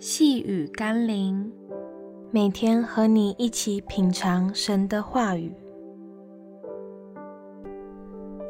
[0.00, 1.50] 细雨甘霖，
[2.30, 5.52] 每天和你一起品尝神的话语，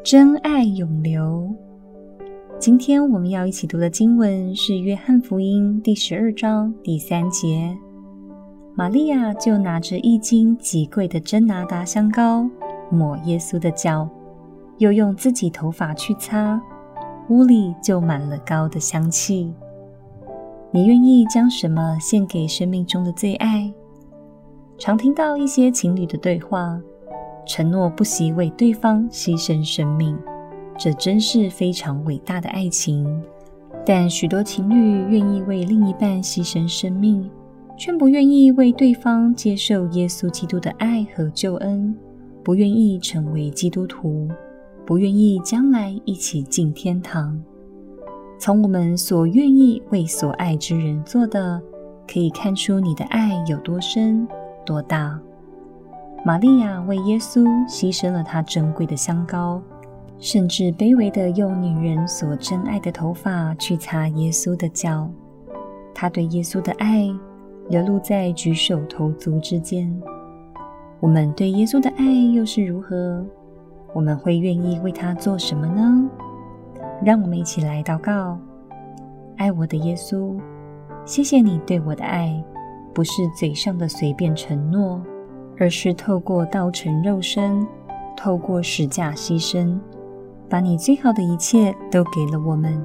[0.04, 1.50] 真爱永流。
[2.58, 7.74] 今天我们要一起读的经文是《约翰福音》第十二章第三节。
[8.74, 12.46] 玛利亚就拿着一斤极贵的真拿达香膏，
[12.90, 14.06] 抹耶稣的脚，
[14.76, 16.60] 又用自己头发去擦，
[17.30, 19.54] 屋里就满了膏的香气。
[20.70, 23.72] 你愿意将什么献给生命中的最爱？
[24.76, 26.78] 常听到一些情侣的对话，
[27.46, 30.16] 承诺不惜为对方牺牲生命，
[30.78, 33.22] 这真是非常伟大的爱情。
[33.86, 37.28] 但许多情侣愿意为另一半牺牲生命，
[37.78, 41.96] 却不愿意为对方接受耶稣基督的爱和救恩，
[42.44, 44.28] 不愿意成为基督徒，
[44.84, 47.42] 不愿意将来一起进天堂。
[48.38, 51.60] 从我们所愿意为所爱之人做的，
[52.06, 54.26] 可以看出你的爱有多深
[54.64, 55.18] 多大。
[56.24, 59.60] 玛利亚为耶稣牺牲了她珍贵的香膏，
[60.20, 65.10] 甚至卑微地用女人所珍爱的头发去擦耶稣的脚。
[65.92, 67.08] 她对耶稣的爱，
[67.68, 69.92] 流露在举手投足之间。
[71.00, 73.26] 我们对耶稣的爱又是如何？
[73.94, 76.08] 我们会愿意为他做什么呢？
[77.02, 78.38] 让我们一起来祷告。
[79.36, 80.36] 爱我的耶稣，
[81.04, 82.42] 谢谢你对我的爱，
[82.92, 85.00] 不是嘴上的随便承诺，
[85.58, 87.66] 而是透过道成肉身，
[88.16, 89.78] 透过十架牺牲，
[90.48, 92.84] 把你最好的一切都给了我们。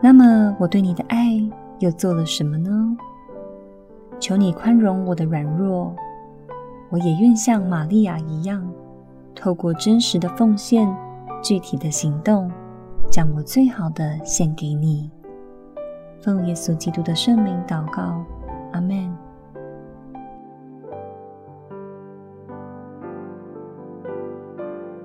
[0.00, 1.40] 那么，我对你的爱
[1.78, 2.96] 又做了什么呢？
[4.18, 5.94] 求你宽容我的软弱，
[6.90, 8.68] 我也愿像玛利亚一样，
[9.34, 10.92] 透过真实的奉献、
[11.42, 12.50] 具体的行动，
[13.14, 15.08] 将我最好的献给你。
[16.20, 18.24] 奉耶稣基督的圣名祷告，
[18.72, 19.16] 阿门。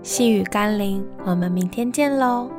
[0.02, 2.50] 细雨甘霖，我们明天见喽。